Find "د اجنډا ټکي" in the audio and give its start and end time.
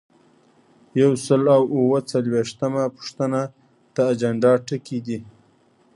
3.95-4.99